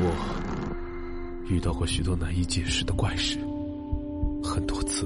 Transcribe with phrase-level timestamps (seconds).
[0.00, 3.36] 我遇到过许多难以解释的怪事，
[4.44, 5.04] 很多次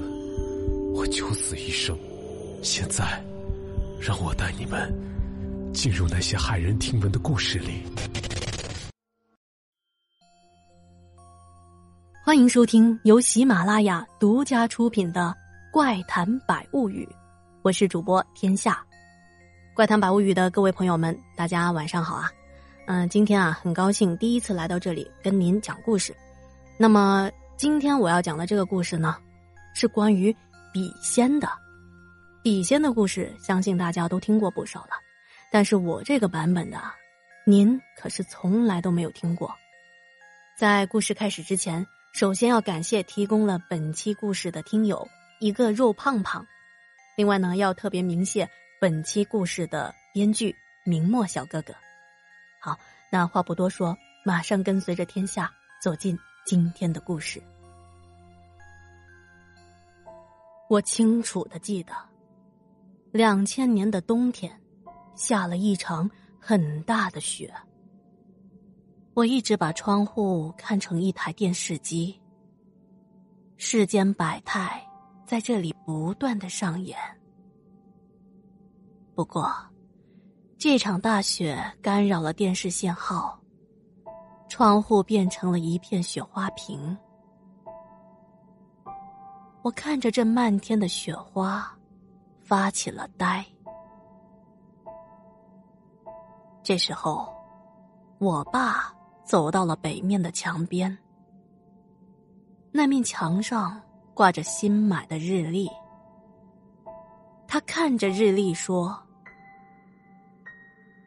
[0.93, 1.97] 我九死一生。
[2.61, 3.03] 现在，
[3.99, 4.93] 让我带你们
[5.73, 7.81] 进入那些骇人听闻的故事里。
[12.23, 15.35] 欢迎收听由喜马拉雅独家出品的
[15.73, 17.03] 《怪谈百物语》，
[17.63, 18.73] 我是主播天下。
[19.75, 22.31] 《怪谈百物语》的各位朋友们，大家晚上好啊！
[22.85, 26.13] 嗯，今天啊，很高兴第一次来到这里跟您讲故事。
[26.77, 29.17] 那么，今天我要讲的这个故事呢，
[29.73, 30.35] 是关于
[30.73, 31.49] 笔仙的。
[32.43, 34.89] 笔仙的故事，相信大家都听过不少了，
[35.49, 36.77] 但是我这个版本的，
[37.45, 39.55] 您可是从来都没有听过。
[40.57, 45.07] 在故事开始之前，首先要感谢提供了本期故事的听友
[45.39, 46.45] 一个肉胖胖，
[47.15, 48.49] 另外呢，要特别鸣谢
[48.81, 50.53] 本期故事的编剧
[50.83, 51.73] 明末小哥哥。
[52.65, 52.79] 好，
[53.11, 57.43] 那话不多说，马上跟随着天下走进今天的故事。
[60.69, 61.91] 我清楚的记得。
[63.11, 64.57] 两千年的冬天，
[65.13, 67.53] 下了一场很大的雪。
[69.13, 72.17] 我一直把窗户看成一台电视机，
[73.57, 74.81] 世间百态
[75.25, 76.97] 在这里不断的上演。
[79.13, 79.53] 不过，
[80.63, 83.37] 这场大雪干扰了电视信号，
[84.47, 86.97] 窗户变成了一片雪花屏。
[89.61, 91.69] 我看着这漫天的雪花。
[92.39, 93.45] 发起了呆。
[96.63, 97.27] 这时候，
[98.19, 98.93] 我爸
[99.25, 100.97] 走到了北面的墙边。
[102.71, 103.81] 那面墙上
[104.13, 105.69] 挂着新买的日历。
[107.49, 108.97] 他看着日历说：“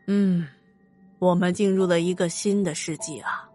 [0.07, 0.47] 嗯，
[1.19, 3.49] 我们进入了一个新的世纪啊。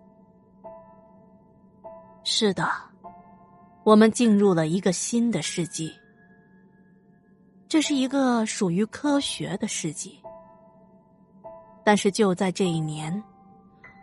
[2.24, 2.70] 是的，
[3.84, 5.92] 我们进入了一个新的世纪。”
[7.68, 10.20] 这是一个属于科学的世纪，
[11.86, 13.24] 但是就在这一年，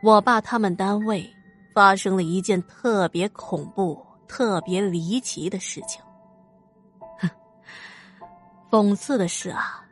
[0.02, 1.30] 我爸他们单位
[1.74, 6.02] 发生了一件特别恐怖、特别离奇的事情。
[7.18, 7.28] 哼，
[8.70, 9.84] 讽刺的是啊，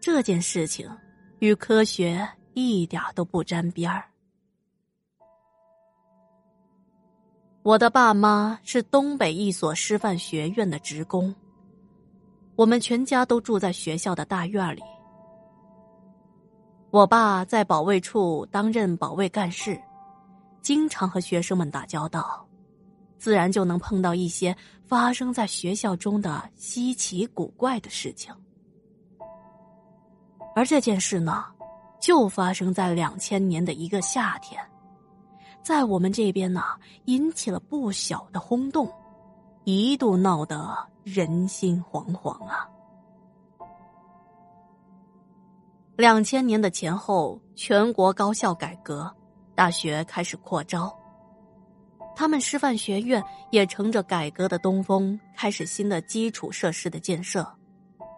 [0.00, 0.88] 这件事情
[1.40, 4.04] 与科学一点都不沾边儿。
[7.62, 11.34] 我的爸妈是东北一所师范学院的职工。
[12.56, 14.82] 我们全家都住在学校的大院里。
[16.90, 19.80] 我爸在保卫处担任保卫干事，
[20.62, 22.44] 经常和学生们打交道，
[23.18, 28.34] 自然就能碰到一些发生在学校中的稀奇古怪的事情。
[30.58, 31.44] 而这件事呢，
[32.00, 34.60] 就发生在两千年的一个夏天，
[35.62, 36.64] 在我们这边呢，
[37.04, 38.92] 引起了不小的轰动，
[39.62, 40.76] 一度闹得。
[41.04, 42.68] 人心惶惶啊！
[45.96, 49.10] 两千年的前后，全国高校改革，
[49.54, 50.92] 大学开始扩招。
[52.16, 57.48] 他们师范学院也乘着改革的东风，开始新的基础设施的建设，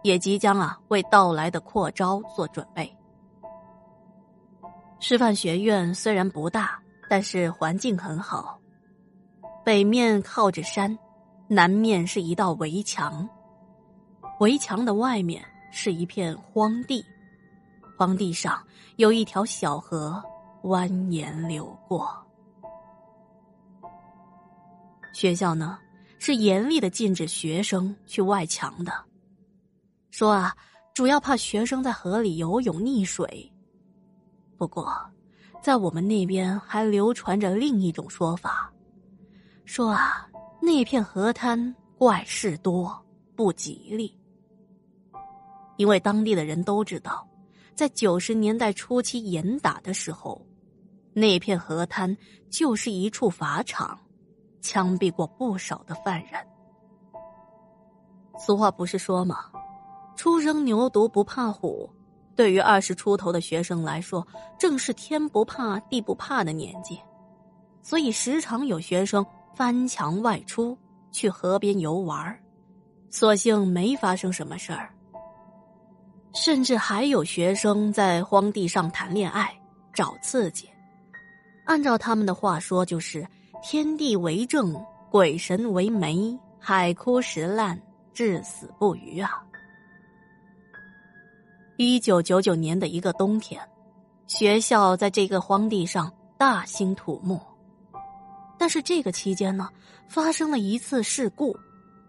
[0.03, 2.95] 也即将啊为到来的扩招做准备。
[4.99, 6.79] 师范学院虽然不大，
[7.09, 8.59] 但是环境很好，
[9.63, 10.97] 北面靠着山。
[11.47, 13.27] 南面是一道围墙，
[14.39, 17.03] 围墙的外面是一片荒地，
[17.97, 20.23] 荒地上有一条小河
[20.63, 22.09] 蜿蜒流过。
[25.11, 25.77] 学校呢
[26.19, 28.93] 是严厉的禁止学生去外墙的，
[30.11, 30.55] 说啊，
[30.93, 33.51] 主要怕学生在河里游泳溺水。
[34.57, 34.93] 不过，
[35.63, 38.71] 在我们那边还流传着另一种说法，
[39.65, 40.27] 说啊。
[40.63, 43.03] 那片河滩怪事多，
[43.35, 44.15] 不吉利。
[45.75, 47.27] 因为当地的人都知道，
[47.73, 50.39] 在九十年代初期严打的时候，
[51.13, 52.15] 那片河滩
[52.47, 53.99] 就是一处法场，
[54.61, 56.33] 枪毙过不少的犯人。
[58.37, 59.51] 俗话不是说吗？
[60.21, 61.89] 初生牛犊不怕虎。
[62.35, 64.25] 对于二十出头的学生来说，
[64.59, 66.99] 正是天不怕地不怕的年纪，
[67.81, 69.25] 所以时常有学生。
[69.55, 70.77] 翻墙外出
[71.11, 72.39] 去河边游玩，
[73.09, 74.93] 所幸没发生什么事儿。
[76.35, 79.51] 甚至还有学生在荒地上谈恋爱，
[79.91, 80.69] 找刺激。
[81.65, 83.27] 按照他们的话说，就是
[83.63, 84.71] 天地为证，
[85.09, 87.81] 鬼神为媒，海枯石烂，
[88.13, 89.43] 至死不渝啊！
[91.83, 93.59] 一九九九年的一个冬天，
[94.27, 97.41] 学校在这个荒地上大兴土木。
[98.59, 99.67] 但是这个期间呢，
[100.07, 101.57] 发生了一次事故，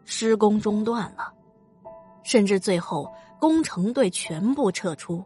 [0.05, 1.33] 施工中断了，
[2.23, 3.11] 甚至最后
[3.41, 5.25] 工程队全部撤出。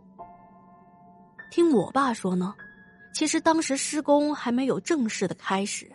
[1.50, 2.54] 听我爸说呢，
[3.12, 5.90] 其实当时施工还没有正式的开始，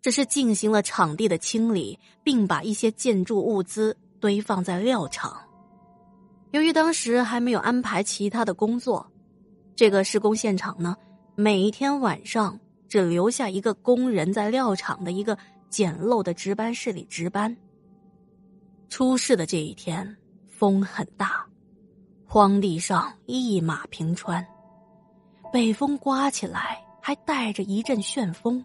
[0.00, 5.40] 只是进行了场地的清理，并把一些建筑物资堆放在料场。
[6.52, 9.06] 由于当时还没有安排其他的工作，
[9.74, 10.96] 这个施工现场呢，
[11.34, 12.58] 每一天晚上。
[12.88, 15.38] 只留下一个工人在料场的一个
[15.70, 17.56] 简陋的值班室里值班。
[18.90, 20.14] 出事的这一天，
[20.46, 21.42] 风很大，
[22.26, 24.46] 荒地上一马平川，
[25.50, 28.62] 北风刮起来还带着一阵旋风，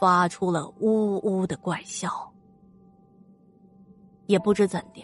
[0.00, 2.28] 发出了呜呜的怪笑。
[4.26, 5.02] 也不知怎的，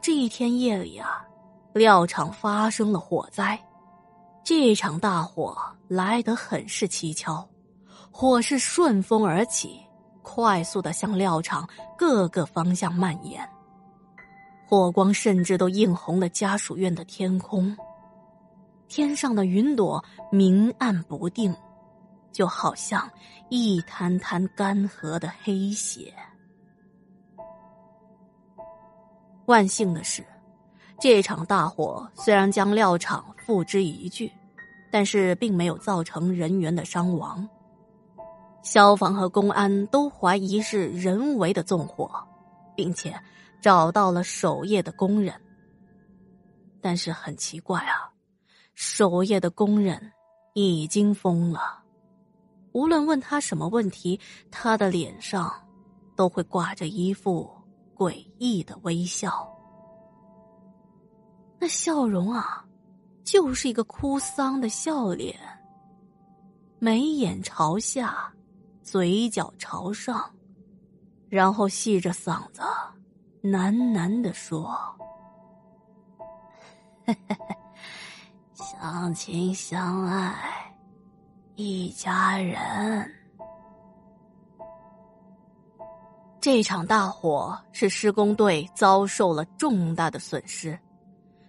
[0.00, 1.24] 这一天夜里啊，
[1.72, 3.58] 料场发生了火灾，
[4.44, 5.56] 这场大火
[5.88, 7.46] 来得很是蹊跷。
[8.10, 9.80] 火势顺风而起，
[10.22, 11.68] 快速的向料场
[11.98, 13.46] 各个方向蔓延。
[14.66, 17.76] 火光甚至都映红了家属院的天空，
[18.88, 20.02] 天上的云朵
[20.32, 21.54] 明暗不定，
[22.32, 23.08] 就好像
[23.48, 26.12] 一滩滩干涸的黑血。
[29.46, 30.24] 万幸的是，
[31.00, 34.30] 这场大火虽然将料场付之一炬，
[34.90, 37.48] 但是并没有造成人员的伤亡。
[38.62, 42.10] 消防和公安都怀疑是人为的纵火，
[42.74, 43.14] 并且
[43.60, 45.32] 找到了守夜的工人。
[46.80, 48.10] 但是很奇怪啊，
[48.74, 50.12] 守夜的工人
[50.54, 51.84] 已经疯了，
[52.72, 54.18] 无论问他什么问题，
[54.50, 55.52] 他的脸上
[56.16, 57.48] 都会挂着一副
[57.96, 59.52] 诡异的微笑。
[61.58, 62.64] 那笑容啊，
[63.24, 65.36] 就是一个哭丧的笑脸，
[66.78, 68.32] 眉眼朝下。
[68.82, 70.32] 嘴角朝上，
[71.28, 72.62] 然后细着嗓子
[73.42, 74.72] 喃喃的说
[78.54, 80.72] ：“相亲相爱，
[81.56, 83.12] 一家人。”
[86.46, 90.78] 这场大火使施工队遭受了重大的损失，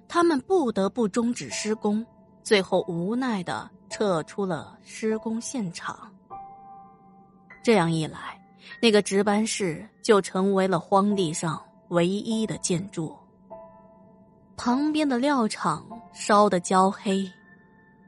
[0.07, 2.03] 他们不得不终止施工，
[2.41, 6.11] 最后无奈的撤出了施工现场。
[7.63, 8.43] 这样一来，
[8.81, 13.15] 那个值班室就成为了荒地上唯一的建筑。
[14.55, 17.31] 旁边的料场烧得焦黑，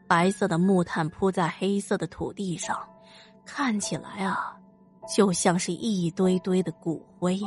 [0.07, 2.75] 白色的木炭铺在黑色的土地上，
[3.45, 4.58] 看起来啊，
[5.15, 7.39] 就像是一堆堆的骨灰。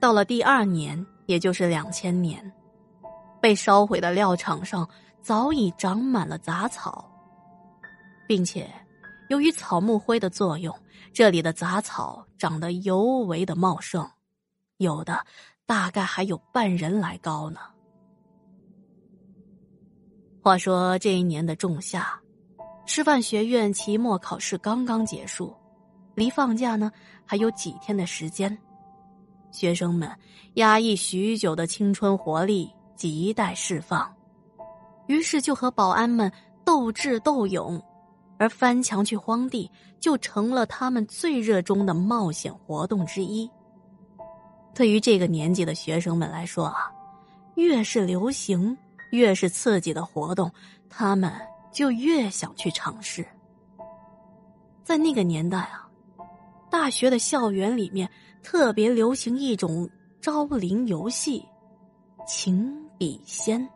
[0.00, 2.52] 到了第二年，也就是两千年，
[3.40, 4.88] 被烧毁的料场上
[5.20, 7.10] 早已长满了杂草，
[8.26, 8.70] 并且。
[9.28, 10.76] 由于草木灰的作用，
[11.12, 14.04] 这里的杂草长得尤为的茂盛，
[14.78, 15.24] 有的
[15.66, 17.60] 大概还有半人来高呢。
[20.42, 22.19] 话说这一年的仲夏，
[22.92, 25.54] 师范学院期末考试刚刚结束，
[26.16, 26.90] 离放假呢
[27.24, 28.58] 还有几天的时间，
[29.52, 30.10] 学生们
[30.54, 34.12] 压抑许久的青春活力亟待释放，
[35.06, 36.30] 于是就和保安们
[36.64, 37.80] 斗智斗勇。
[38.38, 43.48] 而翻墙去荒地就成了他们最热衷的冒险活动之一。
[44.74, 46.90] 对于这个年纪的学生们来说啊，
[47.54, 48.76] 越是流行、
[49.12, 50.50] 越是刺激的活动，
[50.88, 51.32] 他们
[51.72, 53.26] 就越想去尝试。
[54.82, 55.88] 在那个年代啊，
[56.70, 58.10] 大学的校园里面
[58.42, 59.88] 特别流行一种
[60.20, 61.46] 招灵游戏——
[62.26, 63.68] 情笔仙。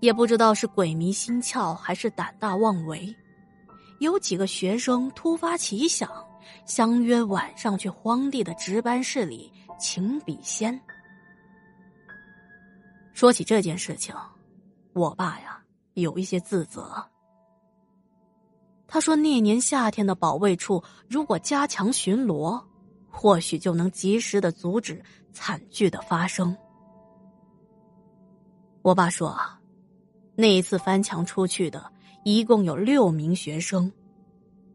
[0.00, 3.14] 也不知道是鬼迷心窍还是胆大妄为，
[3.98, 6.10] 有几个学生突发奇想，
[6.64, 10.80] 相约晚上去荒地的值班室里请笔仙。
[13.12, 14.14] 说起这件事情，
[14.94, 15.59] 我爸呀
[15.94, 17.04] 有一些自责。
[18.86, 22.62] 他说那年夏天的保卫处如果加强巡逻，
[23.08, 26.56] 或许就能及时的阻止惨剧的发生。
[28.82, 29.56] 我爸说啊。
[30.36, 31.92] 那一次翻墙出去的，
[32.24, 33.92] 一共有六名学生，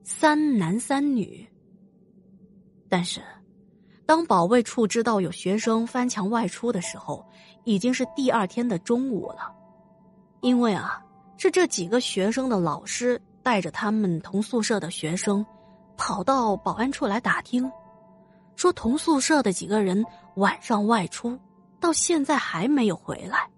[0.04, 1.44] 三男三女。
[2.88, 3.20] 但是，
[4.06, 7.26] 当保卫处知道有学生翻墙外出的时候，
[7.64, 9.52] 已经是第二天的中午了。
[10.42, 11.04] 因为啊，
[11.38, 15.46] 是这几个学生的老师带着他们同宿舍的学生，
[15.98, 17.72] 跑到保安处来打听，
[18.56, 20.04] 说同宿舍的几个人
[20.36, 21.38] 晚上外出，
[21.80, 23.50] 到现在还没有回来。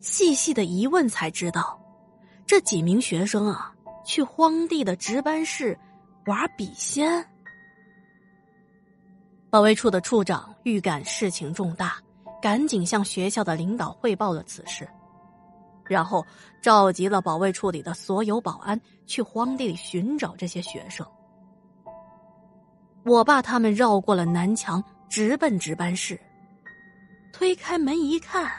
[0.00, 1.78] 细细的一问才知道，
[2.46, 5.76] 这几名学生啊，去荒地的值班室
[6.26, 7.26] 玩笔仙。
[9.50, 11.96] 保卫处的处长预感事情重大，
[12.40, 14.88] 赶紧向学校的领导汇报了此事，
[15.88, 16.24] 然后
[16.62, 21.06] 召集了保卫处里的所有保安去荒地里寻找这些学生。
[23.04, 26.20] 我爸他们绕过了南墙，直奔值班室。
[27.32, 28.50] 推开门一看，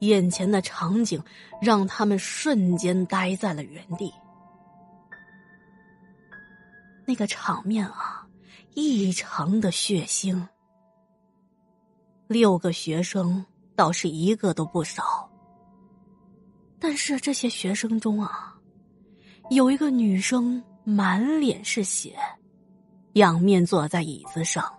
[0.00, 1.22] 眼前的场景
[1.60, 4.12] 让他们瞬间呆在了原地。
[7.06, 8.26] 那个场面啊，
[8.74, 10.40] 异常的血腥。
[12.26, 13.44] 六个学生
[13.76, 15.28] 倒是一个都不少，
[16.86, 18.54] 但是这些学生中啊，
[19.48, 22.14] 有一个女生满脸是血，
[23.14, 24.70] 仰面坐在椅子上。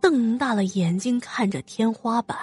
[0.00, 2.38] 瞪大了眼睛看着天花板，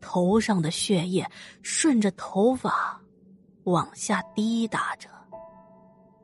[0.00, 2.98] 头上的血液顺着头发
[3.64, 5.10] 往下滴答着，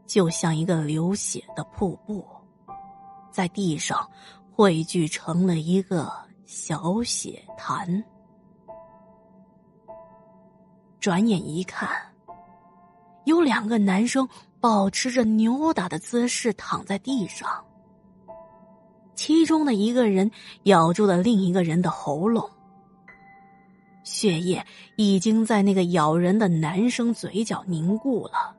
[0.07, 2.27] 就像一个流血的瀑布，
[3.31, 4.11] 在地上
[4.51, 6.11] 汇聚成了一个
[6.47, 8.03] 小血潭。
[11.01, 11.89] 转眼一看，
[13.25, 14.29] 有两个男生
[14.61, 17.65] 保持着扭打的姿势躺在地上。
[19.15, 20.31] 其中的一个人
[20.65, 22.49] 咬住了另一个人的喉咙，
[24.05, 24.65] 血液
[24.97, 28.55] 已经在那个咬人的男生嘴角凝固了。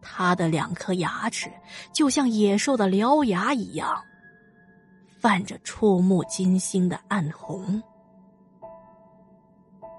[0.00, 1.50] 他的两颗牙齿
[1.92, 4.02] 就像野兽的獠牙一样，
[5.20, 7.82] 泛着触目惊心的暗红，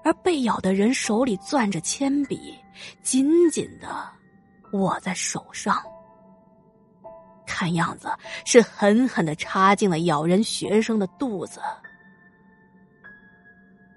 [0.04, 2.54] 而被咬的人手里攥着铅笔，
[3.02, 3.88] 紧紧的
[4.72, 5.82] 握在手上。
[7.46, 8.08] 看样子
[8.44, 11.60] 是狠狠的插进了咬人学生的肚子，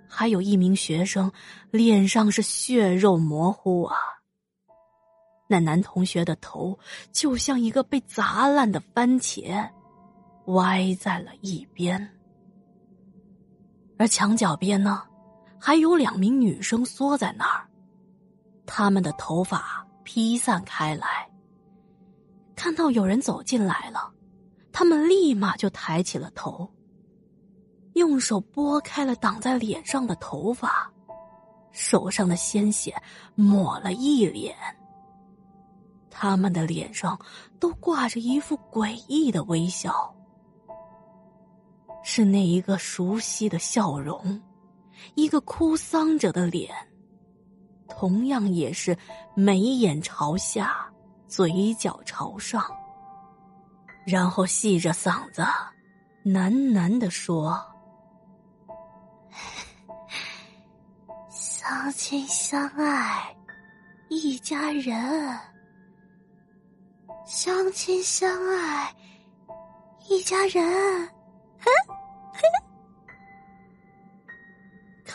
[0.08, 1.32] 还有一名学生
[1.72, 3.98] 脸上是血肉模糊啊。
[5.50, 6.78] 那男同学的头
[7.12, 9.68] 就像一个被砸烂的番茄，
[10.48, 12.10] 歪在了一边。
[13.98, 15.04] 而墙角边呢，
[15.60, 17.68] 还有两名女生缩在那儿，
[18.66, 21.30] 她们的头发披散开来。
[22.56, 24.12] 看到有人走进来了，
[24.72, 26.68] 他们立马就抬起了头，
[27.94, 30.92] 用手拨开了挡在脸上的头发，
[31.72, 32.96] 手上的鲜血
[33.36, 34.56] 抹了一脸。
[36.10, 37.20] 他们的脸上
[37.60, 40.12] 都挂着一副诡异的微笑，
[42.04, 44.42] 是那一个熟悉的笑容，
[45.16, 46.74] 一个哭丧者的脸，
[47.88, 48.98] 同样也是
[49.36, 50.86] 眉眼朝下。
[51.30, 52.64] 嘴角朝上，
[54.06, 55.42] 然后细着嗓子
[56.24, 57.62] 喃喃的说
[61.30, 63.36] ：“相亲相爱，
[64.08, 65.38] 一家人；
[67.26, 68.96] 相亲相爱，
[70.08, 71.10] 一家人。”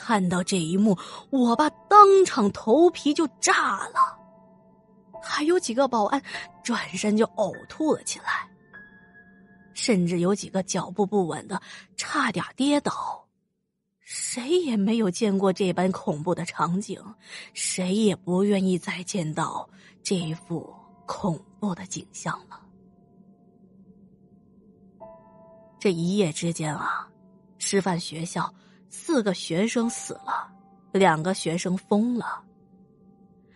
[0.04, 0.99] 看到这一幕，
[1.30, 4.18] 我爸当场头皮就炸了。
[5.23, 6.21] 还有几个保安
[6.64, 8.50] 转身就呕吐了起来，
[9.75, 11.62] 甚至有几个脚步不稳的
[11.97, 13.25] 差点跌倒。
[14.00, 17.00] 谁也没有见过这般恐怖的场景，
[17.54, 19.71] 谁也不愿意再见到
[20.02, 20.75] 这一幅
[21.06, 22.61] 恐怖的景象了。
[25.78, 27.09] 这一夜之间啊，
[27.59, 28.52] 师范学校
[28.94, 30.46] 四个学生死了，
[30.92, 32.44] 两个学生疯了。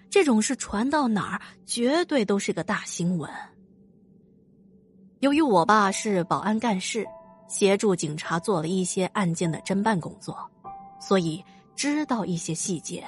[0.08, 3.30] 这种事传到哪儿，绝对都是个大新闻。
[5.20, 7.06] 由于我爸是保安干事，
[7.48, 10.50] 协助警察做了一些案件的侦办工作，
[10.98, 11.44] 所以
[11.76, 13.04] 知道一些细节。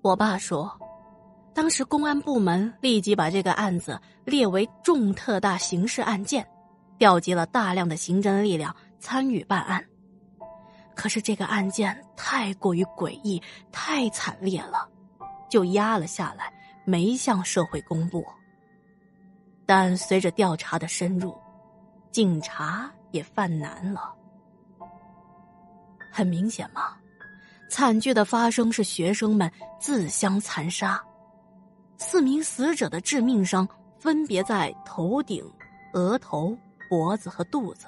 [0.00, 0.74] 我爸说，
[1.52, 6.48] 当时公安部门立即把这个案子列为重特大刑事案件，
[6.98, 9.84] 调集了大量的刑侦力量参与办案。
[10.94, 14.88] 可是这个案件太过于诡异，太惨烈了。
[15.48, 16.52] 就压了下来，
[16.84, 18.24] 没向社会公布。
[19.66, 21.36] 但随着调查的深入，
[22.10, 24.14] 警察也犯难了。
[26.10, 26.96] 很明显嘛，
[27.68, 31.02] 惨剧的发生是学生们自相残杀。
[31.98, 33.68] 四名死者的致命伤
[33.98, 35.44] 分别在头顶、
[35.92, 36.56] 额头、
[36.88, 37.86] 脖子和肚子。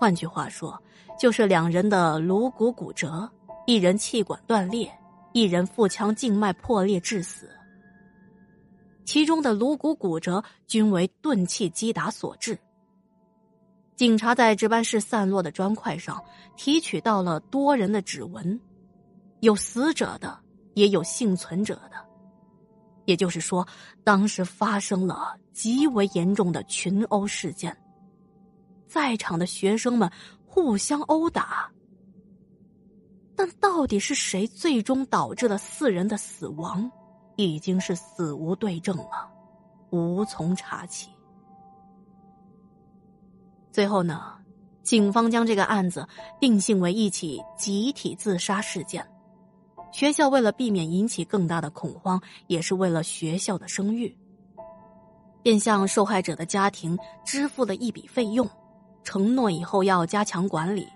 [0.00, 0.82] 换句话说，
[1.18, 3.30] 就是两人的颅骨骨折，
[3.66, 4.90] 一人气管断裂。
[5.34, 7.50] 一人腹腔静脉破裂致死，
[9.04, 12.58] 其中的颅骨骨折均为钝器击打所致。
[13.94, 16.20] 警察在值班室散落的砖块上
[16.56, 18.58] 提取到了多人的指纹，
[19.40, 20.36] 有死者的，
[20.74, 22.04] 也有幸存者的。
[23.04, 23.64] 也就是说，
[24.02, 27.76] 当时发生了极为严重的群殴事件，
[28.90, 30.10] 在场的学生们
[30.44, 31.70] 互相殴打。
[33.36, 36.90] 但到底是谁最终导致了四人的死亡，
[37.36, 39.30] 已经是死无对证了，
[39.90, 41.08] 无从查起。
[43.72, 44.34] 最后呢，
[44.82, 46.06] 警方将这个案子
[46.40, 49.06] 定性为一起集体自杀事件。
[49.92, 54.14] 学校为了避免引起更大的恐慌，也是为了学校的声誉，
[55.42, 58.48] 便向受害者的家庭支付了一笔费用，
[59.04, 60.88] 承诺以后要加强管理。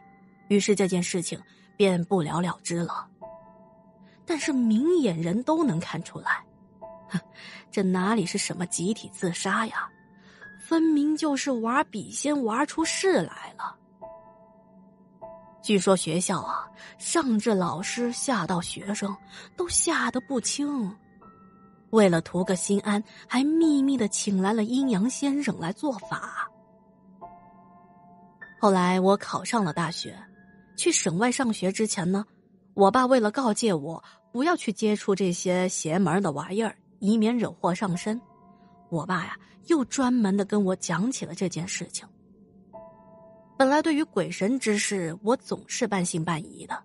[0.49, 1.41] 于是这件事情
[1.77, 3.07] 便不了了之了。
[4.27, 6.45] 但是明眼人都能看出来，
[7.09, 7.19] 哼，
[7.71, 9.89] 这哪里是什么集体自杀呀？
[10.67, 13.77] 分明就是玩笔仙玩出事来了。
[15.63, 16.67] 据说学校啊，
[16.99, 19.15] 上至老师，下到学生，
[19.57, 20.95] 都吓得不轻。
[21.91, 26.51] 为了图个心安，还秘密的请来了阴阳先生来做法。
[28.65, 30.19] 后来我考上了大学，
[30.75, 32.25] 去省外上学之前呢，
[32.73, 34.03] 我爸为了告诫我
[34.33, 38.19] 不要去接触这些邪门的玩意儿，以免惹祸上身，
[38.89, 42.09] 我爸呀又专门的跟我讲起了这件事情。
[43.59, 46.83] 本来对于鬼神之事，我总是半信半疑的，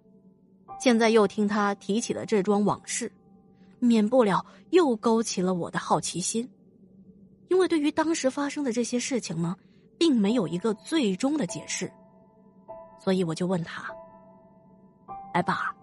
[0.81, 3.09] 现在又听他提起了这桩往事，
[3.79, 6.45] 免不了又勾起了我的好奇心。
[7.47, 9.55] 因为对于当时发生的这些事情呢，
[9.99, 11.91] 并没有一个最终的解释，
[12.97, 13.93] 所以我就问他
[15.33, 15.75] ：“哎，爸，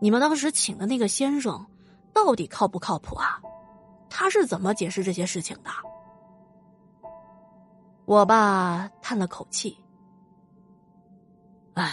[0.00, 1.64] 你们当时请的那个先生，
[2.12, 3.40] 到底靠不靠谱啊？
[4.10, 5.70] 他是怎么解释这些事情的？”
[8.06, 9.78] 我爸叹了口气。
[11.74, 11.92] 唉，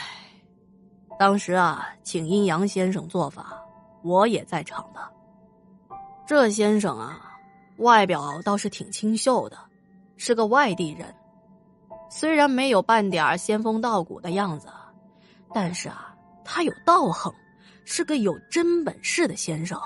[1.18, 3.64] 当时啊，请阴阳先生做法，
[4.04, 5.00] 我也在场的。
[6.26, 7.32] 这先生啊，
[7.78, 9.58] 外表倒是挺清秀的，
[10.18, 11.16] 是个外地人。
[12.14, 14.68] 虽然没有半点仙风道骨的样子，
[15.54, 17.34] 但是啊，他有道行，
[17.86, 19.80] 是个有真本事的先生。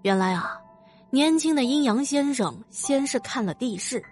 [0.00, 0.58] 原来啊，
[1.10, 4.02] 年轻的阴阳先生先是看了地势。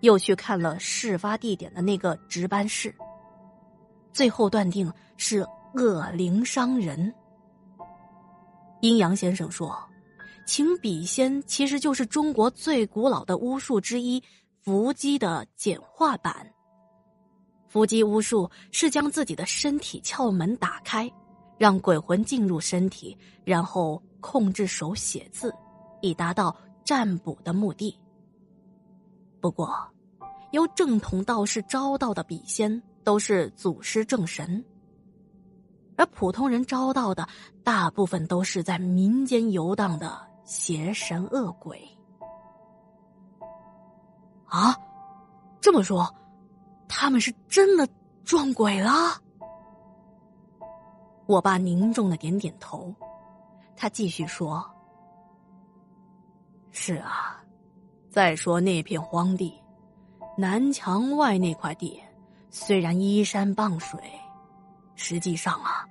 [0.00, 2.94] 又去看了事发地点的那个值班室，
[4.14, 7.14] 最后断定是恶灵伤人。
[8.80, 9.78] 阴阳先生说
[10.48, 14.22] ：“请笔仙其实就是中国最古老的巫术之一——
[14.70, 16.48] 伏击的简化版。
[17.66, 21.10] 伏击巫术是将自己的身体窍门打开，
[21.58, 25.52] 让鬼魂进入身体，然后控制手写字，
[26.02, 27.98] 以达到占卜的目的。”
[29.42, 29.76] 不过，
[30.52, 34.64] 由正统道士招到的笔仙都是祖师正神，
[35.96, 37.28] 而普通人招到的
[37.64, 41.82] 大部分都是在民间游荡的邪神恶鬼。
[44.50, 44.76] 啊，
[45.60, 46.12] 这么说，
[46.88, 47.88] 他们是真的
[48.24, 48.90] 撞鬼了？
[51.26, 52.92] 我爸凝重的点点头，
[53.76, 54.68] 他继续说
[56.72, 57.36] ：“是啊。”
[58.10, 59.54] 再说那片荒地，
[60.36, 62.02] 南墙外那块地，
[62.50, 64.00] 虽然依山傍水，
[64.96, 65.86] 实际上啊，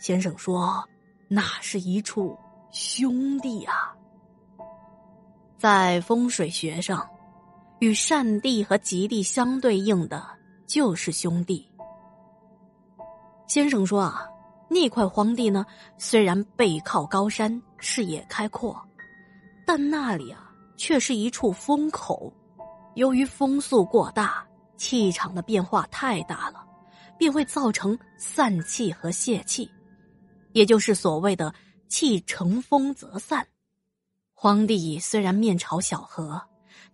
[0.00, 0.82] 先生说
[1.28, 2.34] 那是一处
[2.70, 3.94] 兄弟啊。
[5.58, 7.06] 在风水学上，
[7.80, 10.24] 与善地和吉地相对应的
[10.66, 11.68] 就是兄弟。
[13.46, 14.28] 先生说啊，
[14.68, 15.64] 那块荒地呢，
[15.96, 18.80] 虽然背靠高山，视野开阔，
[19.66, 20.44] 但那里啊。
[20.80, 22.32] 却是一处风口，
[22.94, 26.64] 由于风速过大，气场的变化太大了，
[27.18, 29.68] 便会造成散气和泄气，
[30.52, 31.52] 也就是所谓的
[31.90, 33.44] “气乘风则散”。
[34.34, 36.40] 荒地虽然面朝小河，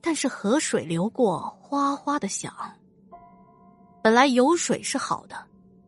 [0.05, 2.53] 但是河水流过哗哗的响。
[4.03, 5.37] 本来有水是好的，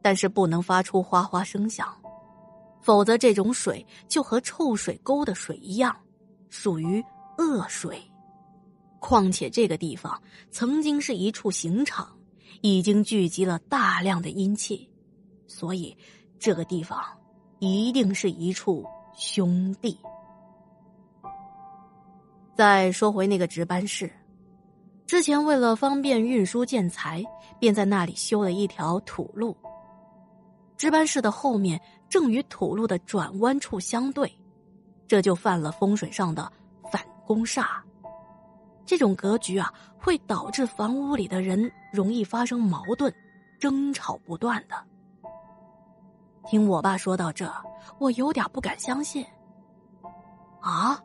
[0.01, 1.95] 但是不能发出哗哗声响，
[2.81, 5.95] 否则这种水就和臭水沟的水一样，
[6.49, 7.05] 属于。
[7.39, 8.03] 恶水，
[8.99, 10.19] 况且这个地方
[10.51, 12.09] 曾经是一处刑场，
[12.63, 14.91] 已经聚集了大量的阴气，
[15.47, 15.95] 所以
[16.39, 16.99] 这个地方
[17.59, 19.99] 一定是一处凶地。
[22.57, 24.11] 再说回那个值班室，
[25.07, 27.23] 之前为了方便运输建材，
[27.61, 29.55] 便在那里修了一条土路。
[30.77, 34.31] 值班室的后面正与土路的转弯处相对，
[35.07, 36.51] 这就犯了风水上的
[36.91, 37.03] 反。
[37.27, 37.67] 攻煞，
[38.85, 43.13] 这种格局啊，会导致房屋里的人容易发生矛盾，
[43.59, 44.77] 争吵不断的。
[46.47, 47.53] 听我爸说到这，
[47.99, 49.27] 我有点不敢相信。
[50.61, 51.03] 啊，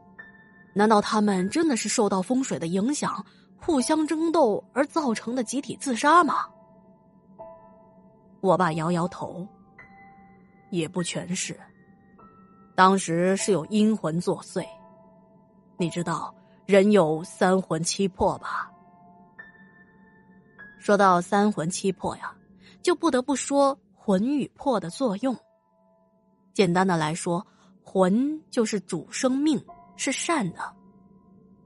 [0.73, 3.25] 难道他们真的是受到风水的影响，
[3.59, 6.45] 互相争斗而造成的集体自杀吗？
[8.39, 9.47] 我爸摇摇头，
[10.69, 11.59] 也不全是。
[12.73, 14.65] 当时是有阴魂作祟，
[15.77, 16.33] 你知道
[16.65, 18.71] 人有三魂七魄吧？
[20.79, 22.33] 说到三魂七魄呀，
[22.81, 25.37] 就不得不说魂与魄的作用。
[26.53, 27.45] 简单的来说，
[27.83, 29.63] 魂就是主生命，
[30.03, 30.61] 是善的；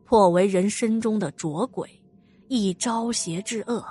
[0.04, 1.89] 魄为人身中的浊鬼，
[2.50, 3.82] 易招邪致恶。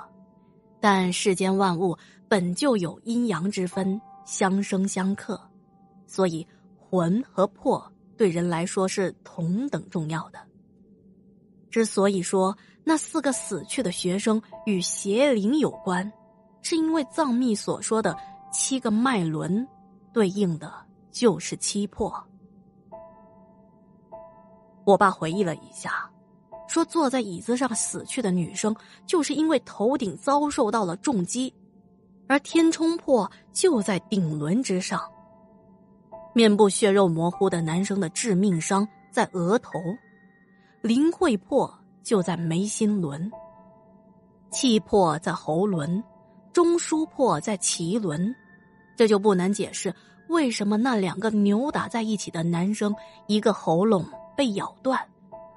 [0.79, 5.41] 但世间万物本就有阴阳之分，相生相克，
[6.05, 6.45] 所以。
[6.87, 10.39] 魂和魄对人来说是同等重要的。
[11.69, 12.55] 之所以说
[12.85, 16.09] 那四个死去的学生与邪灵有关，
[16.61, 18.15] 是因为藏密所说的
[18.53, 19.67] 七个脉轮，
[20.13, 20.71] 对应的
[21.11, 22.13] 就是七魄。
[24.85, 26.09] 我爸回忆了一下，
[26.67, 28.75] 说坐在椅子上死去的女生，
[29.07, 31.51] 就是因为头顶遭受到了重击，
[32.27, 35.01] 而天冲破就在顶轮之上。
[36.33, 39.79] 面部血肉模糊的男生的致命伤在额头，
[40.81, 43.31] 灵会破就在眉心轮，
[44.51, 46.03] 气魄在喉轮，
[46.53, 48.35] 中枢破在脐轮，
[48.95, 49.91] 这就不难解释
[50.27, 52.93] 为什么那两个扭打在一起的男生，
[53.27, 54.99] 一个喉咙被咬断，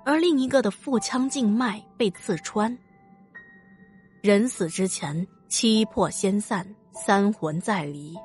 [0.04, 2.76] 而另一个的腹腔静脉被刺穿。
[4.22, 8.16] 人死之前，七魄先散，三魂再离。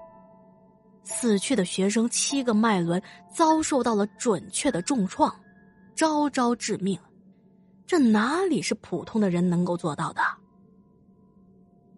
[1.03, 3.01] 死去的学生七个脉轮
[3.33, 5.33] 遭受到了准确的重创，
[5.95, 6.97] 招招致命，
[7.85, 10.21] 这哪里是普通的人能够做到的？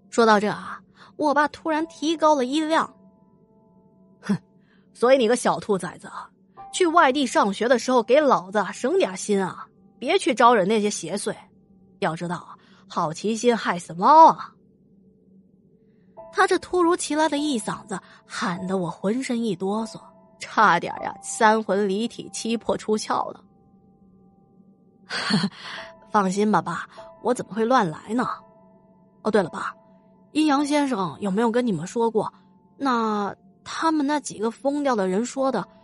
[0.10, 0.82] 说到这啊，
[1.18, 2.92] 我爸突然提高了音量
[4.22, 4.36] ：“哼，
[4.94, 6.10] 所以你个小兔崽子，
[6.76, 9.66] 去外地上学的时候给老子省点心啊，
[9.98, 11.34] 别去招惹那些邪祟。
[12.00, 12.46] 要知道，
[12.86, 14.54] 好奇心害死猫啊！”
[16.34, 20.02] 他这突如其来的一嗓子，喊得我浑身一哆嗦，
[20.38, 23.42] 差点呀三魂离体、七魄出窍了。
[26.12, 26.86] 放心吧，爸，
[27.24, 28.28] 我怎么会乱来呢？
[29.22, 29.74] 哦，对了，爸，
[30.34, 32.34] 阴阳先生有没有跟你们说过，
[32.76, 33.34] 那
[33.64, 35.66] 他们那几个疯掉的人说的“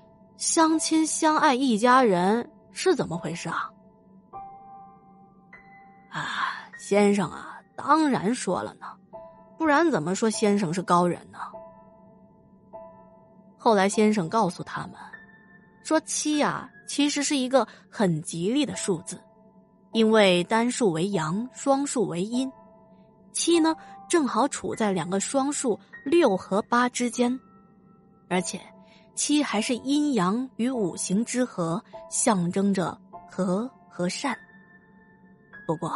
[0.41, 3.69] 相亲相爱一家人”是怎么回事啊？
[6.09, 8.87] 啊，先生啊，当然说了呢。
[9.55, 11.37] 不然怎么说先生是高人呢？
[13.55, 14.95] 后来先生告诉他们，
[15.83, 19.21] 说七呀其实是一个很吉利的数字，
[19.91, 22.51] 因为单数为阳，双数为阴，
[23.31, 23.75] 七呢
[24.09, 27.39] 正好处在两个双数六和八之间，
[28.27, 28.59] 而且
[29.15, 34.37] 七还是阴阳与五行之和，象征着和和善。
[35.67, 35.91] 不过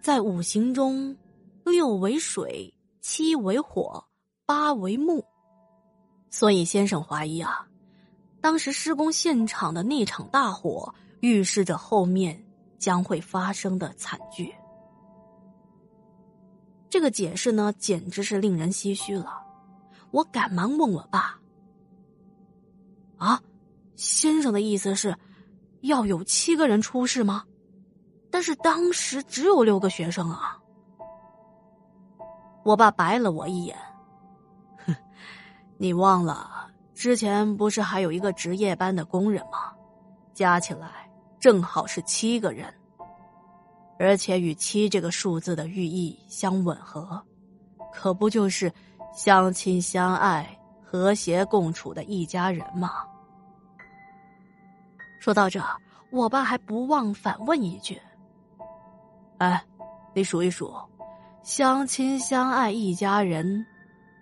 [0.00, 1.16] 在五行中，
[1.64, 2.72] 六为水。
[3.08, 4.04] 七为火，
[4.46, 5.24] 八为木，
[6.28, 7.64] 所以先生怀疑啊，
[8.40, 12.44] 当时施工现场的那场大火预示着后面
[12.80, 14.52] 将会发生的惨剧。
[16.90, 19.40] 这个解释呢，简直是令人唏嘘了。
[20.10, 21.38] 我赶忙问我爸
[23.16, 23.40] ：“啊，
[23.94, 25.16] 先生的意思是，
[25.80, 27.44] 要有七个人出事吗？
[28.30, 30.58] 但是当时只有六个学生啊。”
[32.64, 33.76] 我爸白了我一眼，
[34.84, 34.94] 哼，
[35.78, 39.72] 你忘了之前不是还有一个值夜班的工人吗？
[40.34, 42.66] 加起来正好是七个人，
[44.00, 47.22] 而且与七这个数字的寓意相吻合，
[47.92, 48.72] 可不就是
[49.14, 53.04] 相亲相爱、和谐共处的一家人吗？
[55.18, 55.60] 说到这，
[56.12, 58.00] 我爸还不忘反问一句
[59.38, 59.60] ：“哎，
[60.14, 60.72] 你数一数。”
[61.42, 63.64] 相亲相爱一家人，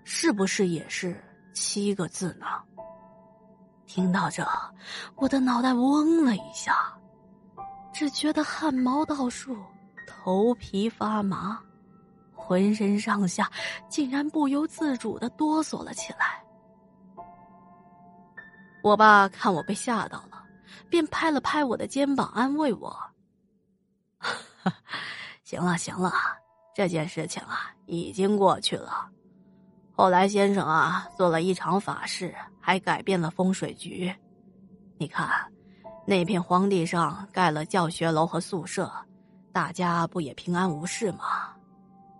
[0.04, 1.18] 是不是也是
[1.54, 2.46] 七个字呢？
[3.86, 4.46] 听到这，
[5.16, 6.92] 我的脑袋嗡了一下，
[7.94, 9.56] 只觉得汗毛倒竖，
[10.06, 11.58] 头皮发麻，
[12.34, 13.50] 浑身上下
[13.88, 16.43] 竟然不由自主的哆嗦了起来。
[18.84, 20.44] 我爸看我被吓到了，
[20.90, 22.94] 便拍了拍我的肩膀，安慰我
[25.42, 26.12] ：“行了，行了。”
[26.76, 29.08] 这件事情啊，已经过去了。
[29.90, 34.14] 后来先生啊，做了一场法事，还改变了风水局。
[34.98, 35.30] 你看，
[36.06, 38.92] 那片荒地上盖了教学楼和宿舍，
[39.50, 41.54] 大家不也平安无事吗？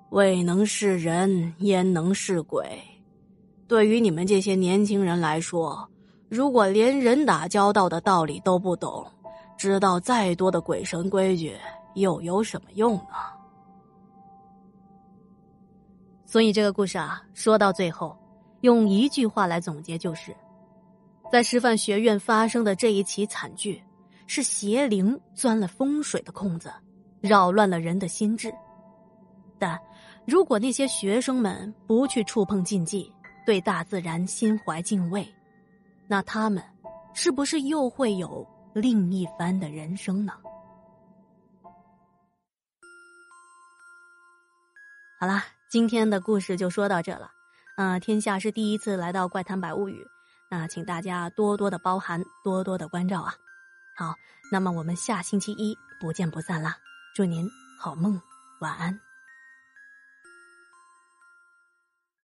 [0.09, 2.83] 未能是人，焉能是鬼？
[3.69, 5.87] 对于你们这些年轻人来说，
[6.35, 9.07] 如果连人打交道的道理都不懂，
[9.57, 11.57] 知道再多的鬼神规矩
[11.95, 13.15] 又有什么用呢？
[16.27, 18.19] 所以这个故事啊，说到最后，
[18.63, 20.35] 用一句话来总结，就是
[21.31, 23.81] 在师范学院发生的这一起惨剧，
[24.27, 26.69] 是邪灵钻了风水的空子，
[27.21, 28.53] 扰乱了人的心智。
[29.57, 29.81] 但
[30.27, 33.09] 如果那些学生们不去触碰禁忌，
[33.47, 35.25] 对大自然心怀敬畏，
[36.07, 36.63] 那他们
[37.15, 40.33] 是不是又会有另一番的人生呢？
[45.21, 47.31] 好啦，今天的故事就说到这了。
[47.77, 49.95] 嗯，天下是第一次来到《怪谈百物语》，
[50.51, 53.35] 那请大家多多的包涵，多多的关照啊。
[53.97, 54.15] 好，
[54.53, 56.77] 那么我们下星期一不见不散啦！
[57.15, 57.49] 祝您
[57.81, 58.21] 好梦，
[58.61, 59.01] 晚安。